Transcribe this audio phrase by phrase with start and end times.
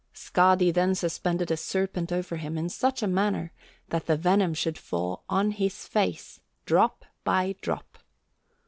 [0.15, 3.51] Skadi then suspended a serpent over him in such a manner
[3.89, 7.99] that the venom should fall on his face, drop by drop.